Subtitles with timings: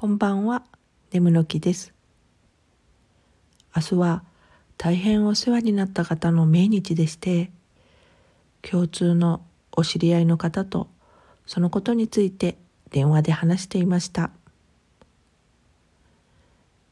[0.00, 0.62] こんばんは、
[1.12, 1.92] 眠の木です。
[3.76, 4.24] 明日は
[4.78, 7.50] 大変お世話になった方の命日でして、
[8.62, 9.42] 共通の
[9.72, 10.88] お知り合いの方と
[11.44, 12.56] そのことについて
[12.90, 14.30] 電話で話していました。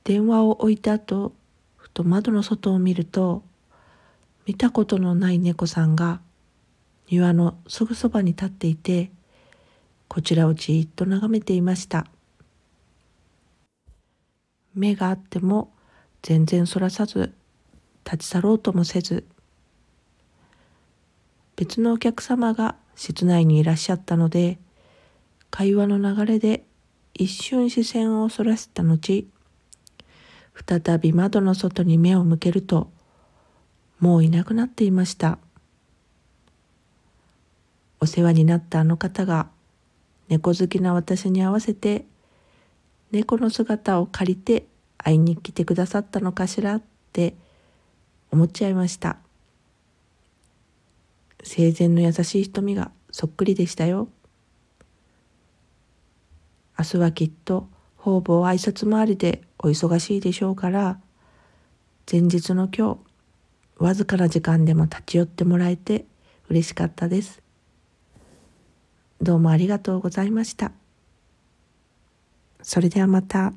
[0.05, 1.33] 電話を置いた後、
[1.79, 3.43] ふと窓の外を見ると、
[4.45, 6.21] 見たことのない猫さんが
[7.11, 9.11] 庭のすぐそばに立っていて、
[10.09, 12.07] こちらをじーっと眺めていました。
[14.78, 15.73] 目があっても
[16.23, 17.34] 全然そらさず
[18.05, 19.27] 立ち去ろうともせず
[21.56, 24.59] 別のお客様が室内にいらっしゃったので
[25.51, 26.64] 会話の流れで
[27.14, 29.27] 一瞬視線をそらした後
[30.68, 32.90] 再び窓の外に目を向けると
[33.98, 35.38] もういなくなっていました。
[38.01, 39.48] お世話になったあの方が
[40.29, 42.04] 猫好きな私に合わせて
[43.11, 44.66] 猫の姿を借りて
[44.99, 46.82] 会いに来てくださったのかしらっ
[47.13, 47.35] て
[48.30, 49.19] 思っちゃいました。
[51.43, 54.09] 生前の優しい瞳がそっくりでしたよ。
[56.79, 61.01] 明日はきっと方々挨拶回りでお忙しいでしょうから
[62.10, 62.99] 前日の今
[63.79, 66.04] 日わずかな時間でも立ち寄ってもらえて
[66.49, 67.43] 嬉しかったです。
[69.21, 70.72] どうもありがとうございました。
[72.69, 73.55] それではまた。